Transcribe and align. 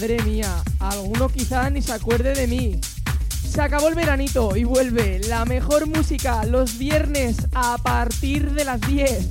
Madre 0.00 0.22
mía, 0.22 0.64
alguno 0.78 1.28
quizá 1.28 1.68
ni 1.68 1.82
se 1.82 1.92
acuerde 1.92 2.32
de 2.32 2.46
mí. 2.46 2.80
Se 3.46 3.60
acabó 3.60 3.88
el 3.88 3.94
veranito 3.94 4.56
y 4.56 4.64
vuelve 4.64 5.20
la 5.28 5.44
mejor 5.44 5.86
música 5.86 6.42
los 6.46 6.78
viernes 6.78 7.36
a 7.52 7.76
partir 7.76 8.52
de 8.52 8.64
las 8.64 8.80
10. 8.80 9.28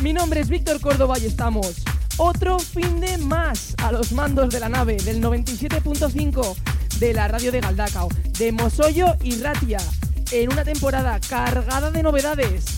Mi 0.00 0.14
nombre 0.14 0.40
es 0.40 0.48
Víctor 0.48 0.80
Córdoba 0.80 1.18
y 1.18 1.26
estamos 1.26 1.82
otro 2.16 2.58
fin 2.58 2.98
de 2.98 3.18
más 3.18 3.74
a 3.82 3.92
los 3.92 4.12
mandos 4.12 4.48
de 4.48 4.60
la 4.60 4.70
nave 4.70 4.96
del 4.96 5.22
97.5 5.22 6.56
de 6.98 7.12
la 7.12 7.28
radio 7.28 7.52
de 7.52 7.60
Galdacao, 7.60 8.08
de 8.38 8.52
Mosollo 8.52 9.16
y 9.22 9.38
Ratia, 9.42 9.80
en 10.32 10.50
una 10.50 10.64
temporada 10.64 11.20
cargada 11.28 11.90
de 11.90 12.02
novedades. 12.02 12.75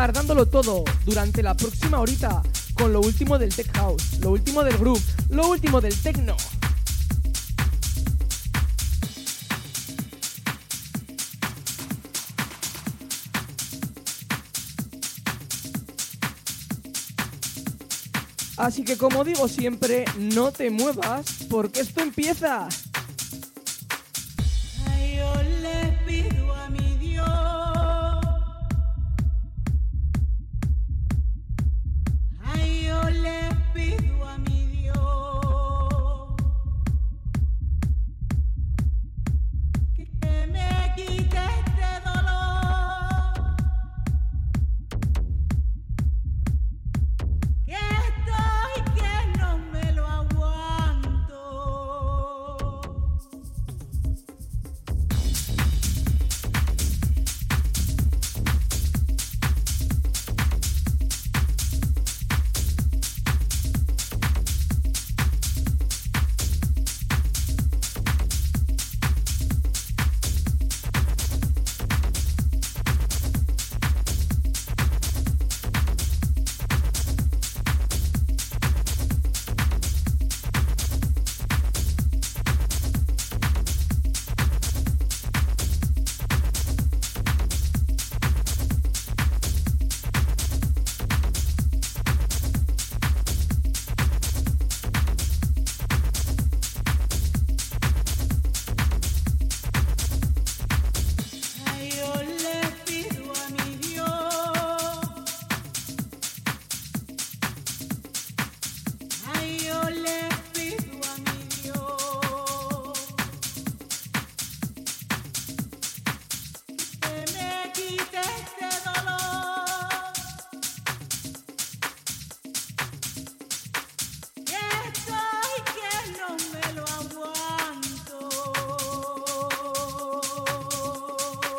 Estar 0.00 0.14
dándolo 0.14 0.46
todo 0.46 0.82
durante 1.04 1.42
la 1.42 1.54
próxima 1.54 2.00
horita 2.00 2.42
con 2.72 2.90
lo 2.90 3.02
último 3.02 3.38
del 3.38 3.54
tech 3.54 3.70
house, 3.76 4.18
lo 4.20 4.30
último 4.30 4.64
del 4.64 4.78
groove, 4.78 5.02
lo 5.28 5.50
último 5.50 5.78
del 5.82 5.94
techno. 6.00 6.34
Así 18.56 18.84
que 18.84 18.96
como 18.96 19.22
digo 19.22 19.48
siempre, 19.48 20.06
no 20.16 20.50
te 20.50 20.70
muevas 20.70 21.26
porque 21.50 21.80
esto 21.80 22.00
empieza. 22.00 22.68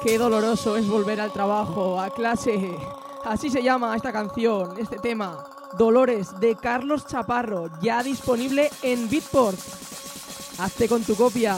Qué 0.04 0.18
doloroso 0.18 0.78
es 0.78 0.88
volver 0.88 1.22
al 1.22 1.32
trabajo, 1.32 2.00
a 2.00 2.10
clase. 2.10 2.76
Así 3.24 3.52
se 3.52 3.62
llama 3.62 3.96
esta 3.96 4.12
canción, 4.12 4.74
este 4.80 4.98
tema. 4.98 5.44
Dolores 5.78 6.40
de 6.40 6.56
Carlos 6.56 7.06
Chaparro, 7.06 7.70
ya 7.82 8.02
disponible 8.02 8.72
en 8.82 9.08
Beatport. 9.08 9.60
Hazte 10.58 10.90
con 10.90 11.04
tu 11.04 11.16
copia. 11.16 11.56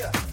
Yeah. 0.00 0.29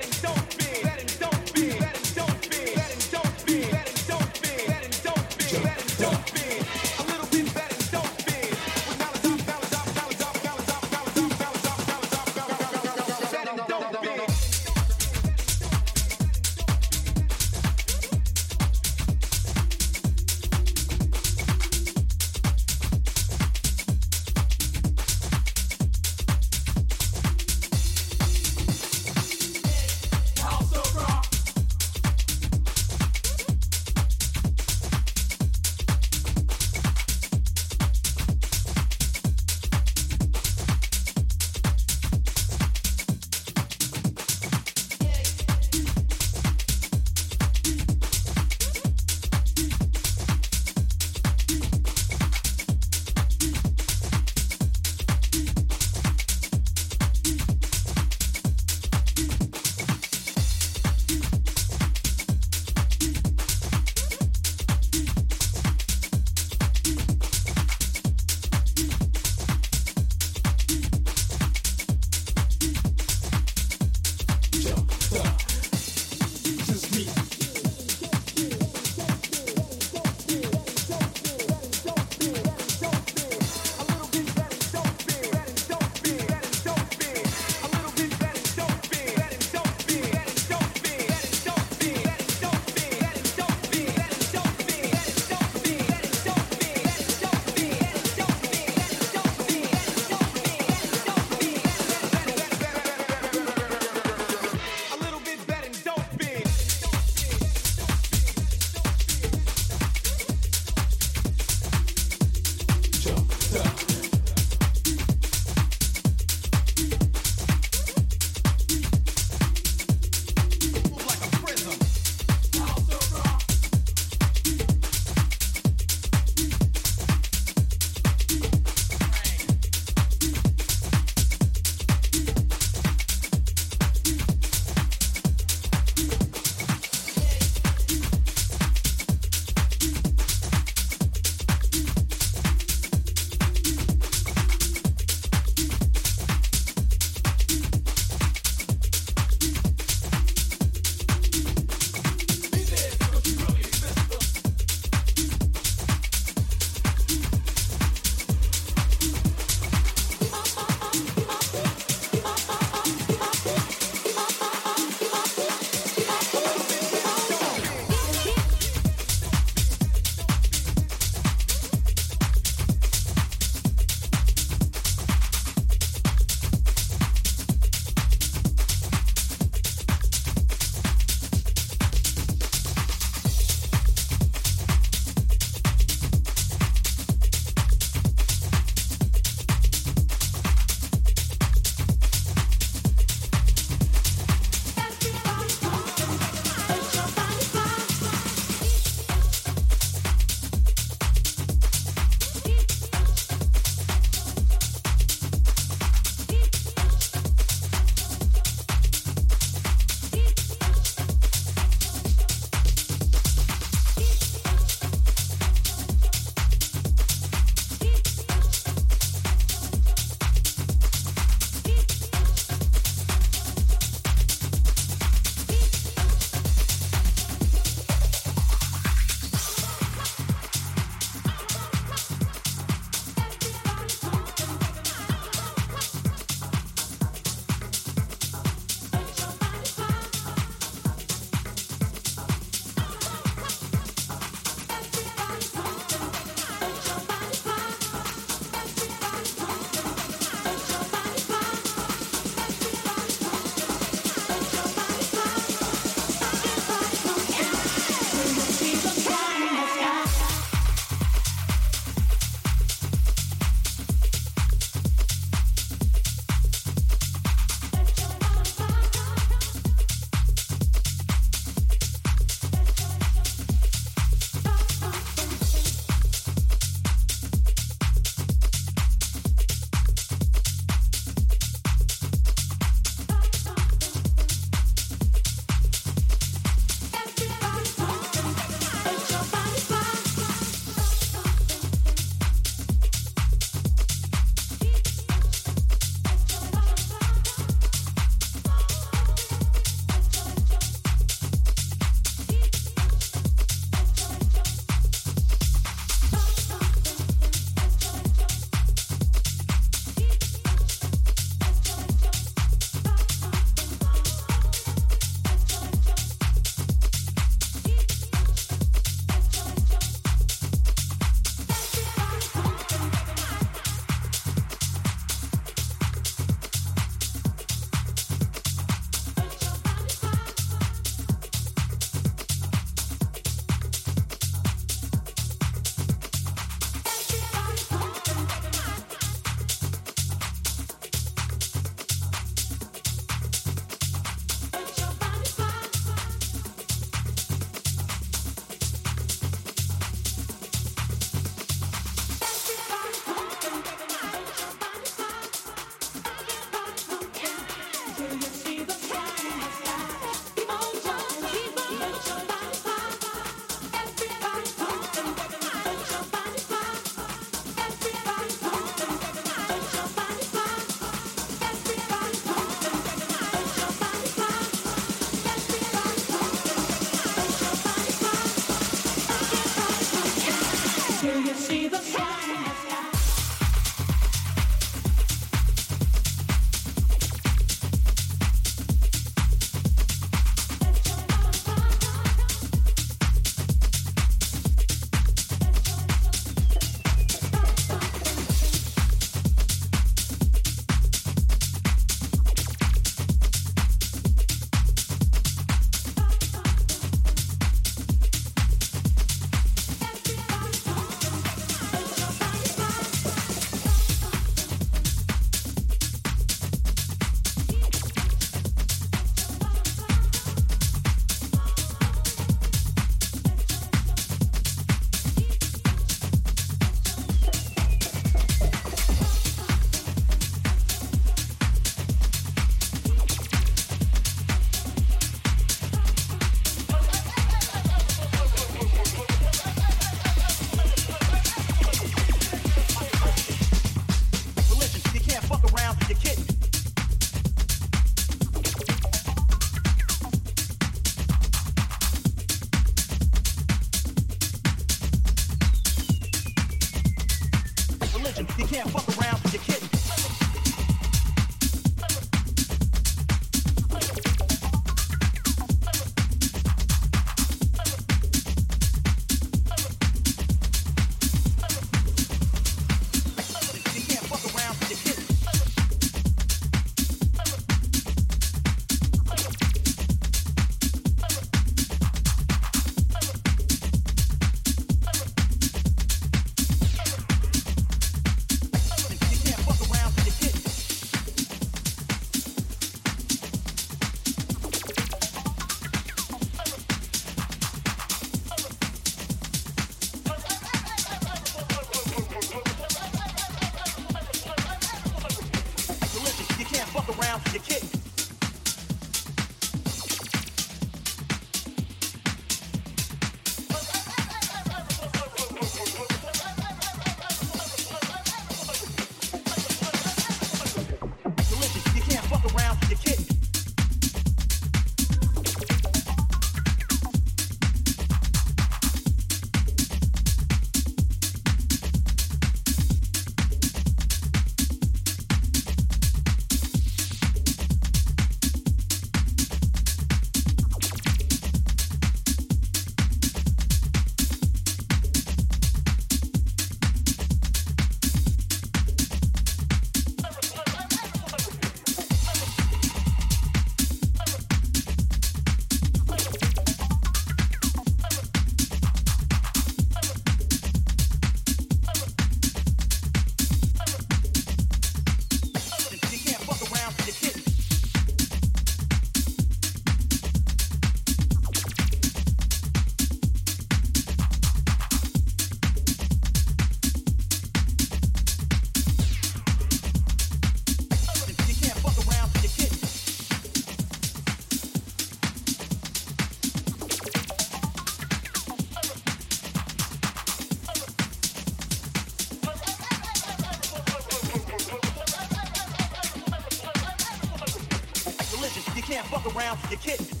fuck 598.91 599.15
around, 599.15 599.39
you 599.49 599.55
kidding. 599.55 600.00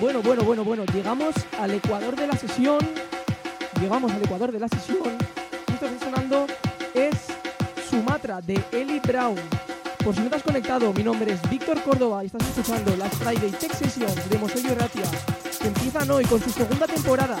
Bueno, 0.00 0.22
bueno, 0.22 0.44
bueno, 0.44 0.62
bueno, 0.62 0.84
llegamos 0.94 1.34
al 1.58 1.72
ecuador 1.72 2.14
de 2.14 2.28
la 2.28 2.36
sesión. 2.36 2.78
Llegamos 3.80 4.12
al 4.12 4.22
ecuador 4.22 4.52
de 4.52 4.60
la 4.60 4.68
sesión. 4.68 5.18
Esto 5.66 5.86
que 5.86 5.94
está 5.94 6.04
sonando 6.04 6.46
es 6.94 7.16
Sumatra 7.90 8.40
de 8.40 8.62
Eli 8.70 9.00
Brown. 9.00 9.34
Por 10.04 10.14
si 10.14 10.20
no 10.20 10.30
te 10.30 10.36
has 10.36 10.42
conectado, 10.44 10.92
mi 10.92 11.02
nombre 11.02 11.32
es 11.32 11.50
Víctor 11.50 11.82
Córdoba 11.82 12.22
y 12.22 12.26
estás 12.26 12.48
escuchando 12.48 12.96
las 12.96 13.12
Friday 13.16 13.50
Tech 13.50 13.74
Sessions 13.74 14.30
de 14.30 14.38
Mosello 14.38 14.76
Ratia, 14.76 15.02
que 15.60 15.66
empiezan 15.66 16.08
hoy 16.12 16.24
con 16.26 16.40
su 16.40 16.50
segunda 16.50 16.86
temporada. 16.86 17.38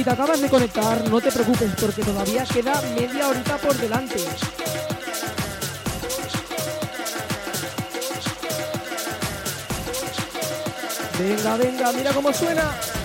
Si 0.00 0.04
te 0.04 0.12
acabas 0.12 0.40
de 0.40 0.48
conectar, 0.48 1.06
no 1.10 1.20
te 1.20 1.30
preocupes 1.30 1.72
porque 1.78 2.02
todavía 2.02 2.42
queda 2.44 2.80
media 2.96 3.28
horita 3.28 3.58
por 3.58 3.76
delante. 3.76 4.16
Venga, 11.18 11.56
venga, 11.58 11.92
mira 11.92 12.12
cómo 12.14 12.32
suena. 12.32 12.99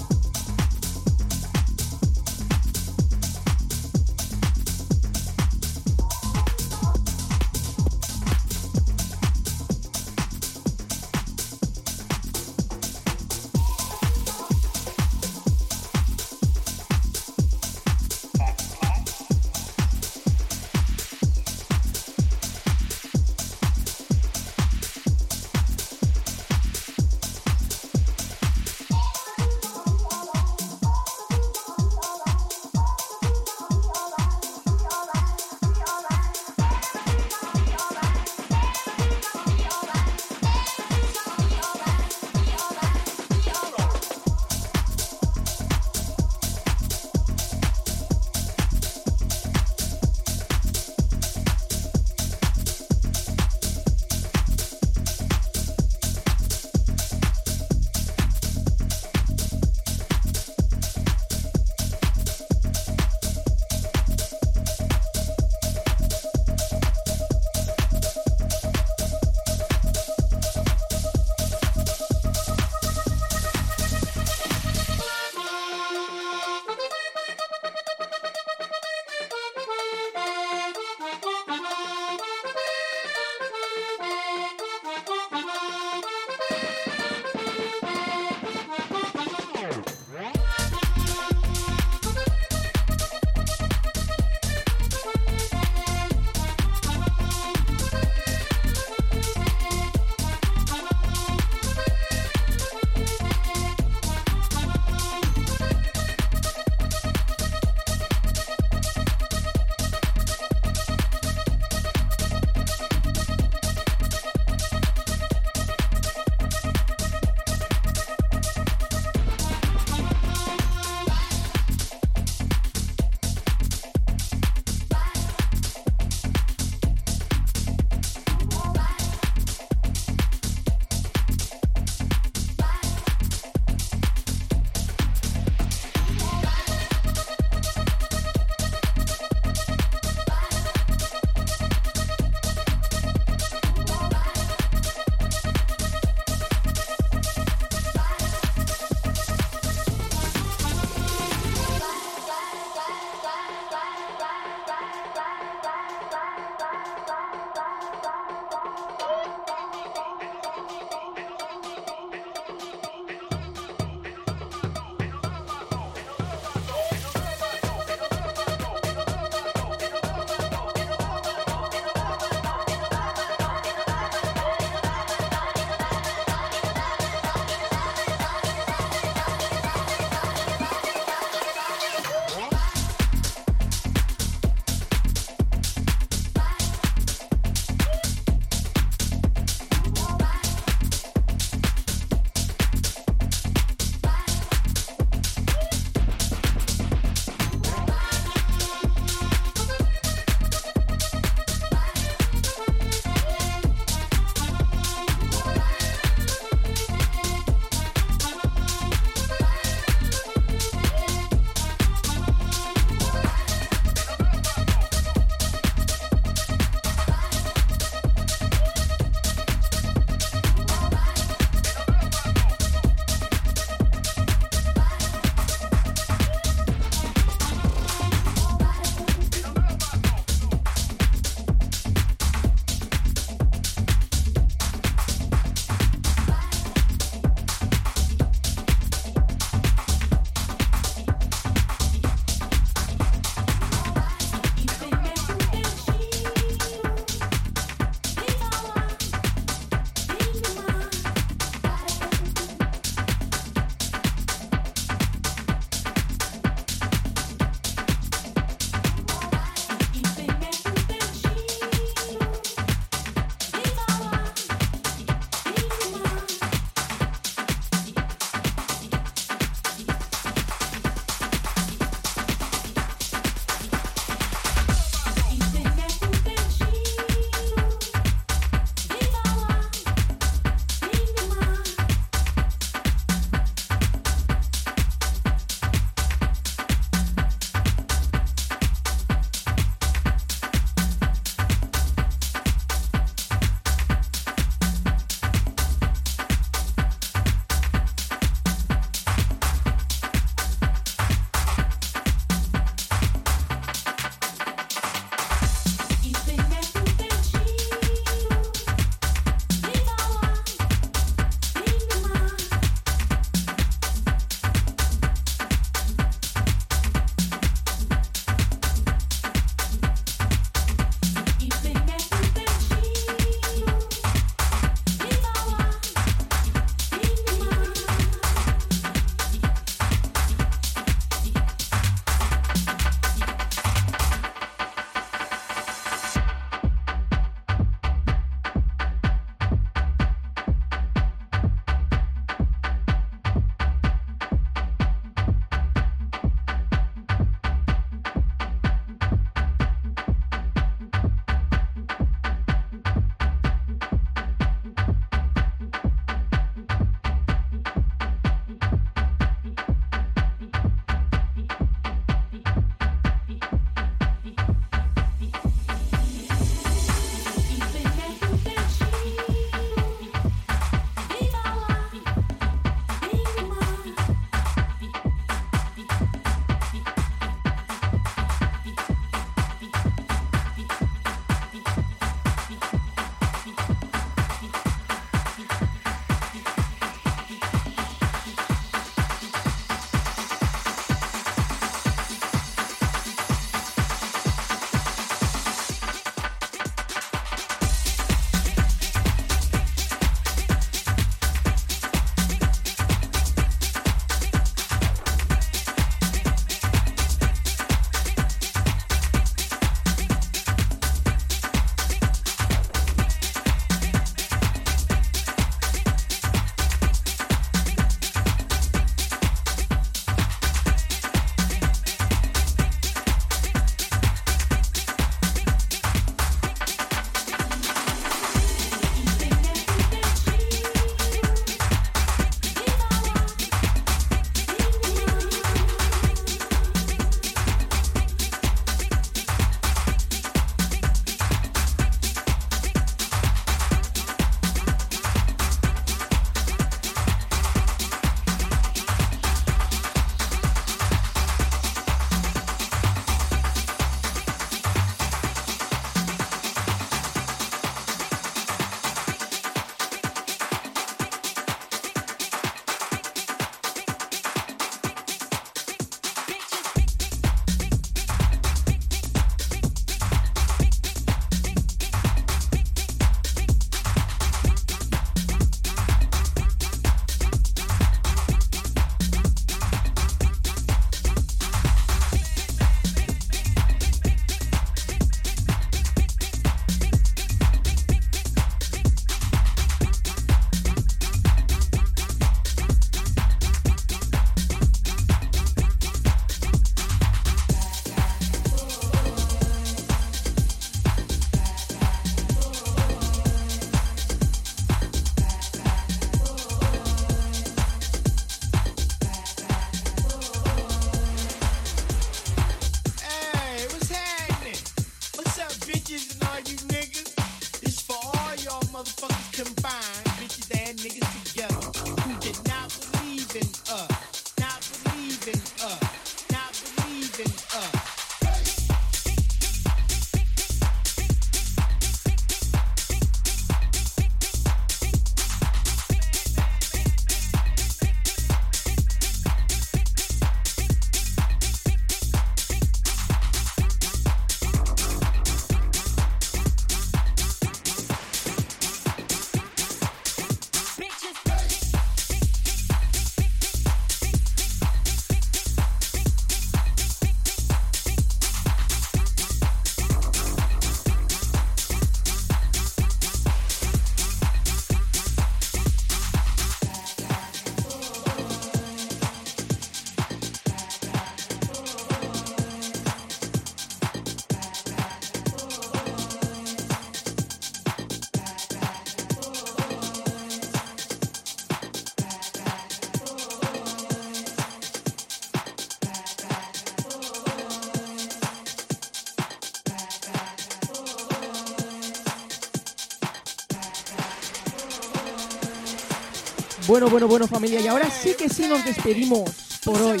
Bueno, 596.78 596.92
bueno, 596.92 597.08
bueno 597.08 597.26
familia. 597.26 597.60
Y 597.60 597.66
ahora 597.66 597.90
sí 597.90 598.14
que 598.16 598.28
sí 598.28 598.46
nos 598.46 598.64
despedimos 598.64 599.28
por 599.64 599.82
hoy. 599.82 600.00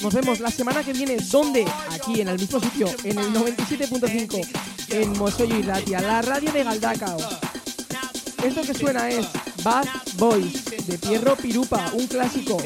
Nos 0.00 0.14
vemos 0.14 0.38
la 0.38 0.48
semana 0.48 0.84
que 0.84 0.92
viene. 0.92 1.16
¿Dónde? 1.16 1.66
Aquí, 1.90 2.20
en 2.20 2.28
el 2.28 2.38
mismo 2.38 2.60
sitio, 2.60 2.86
en 3.02 3.18
el 3.18 3.32
97.5, 3.34 4.46
en 4.90 5.18
Mosoyo 5.18 5.58
y 5.58 5.62
Ratia, 5.62 6.00
la 6.00 6.22
radio 6.22 6.52
de 6.52 6.62
Galdacao. 6.62 7.18
Esto 8.44 8.62
que 8.62 8.74
suena 8.74 9.10
es 9.10 9.26
Bad 9.64 9.88
Boys, 10.18 10.64
de 10.86 10.98
Pierro 10.98 11.34
Pirupa, 11.34 11.90
un 11.94 12.06
clásico. 12.06 12.58